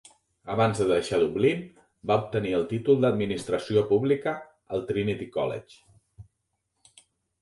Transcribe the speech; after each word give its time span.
Abans 0.51 0.79
de 0.83 0.85
deixar 0.91 1.17
Dublín, 1.23 1.59
va 2.11 2.17
obtenir 2.21 2.55
el 2.59 2.65
títol 2.73 2.99
d'administració 3.05 3.85
pública 3.93 4.35
al 4.77 4.83
Trinity 4.93 5.29
College. 5.37 7.03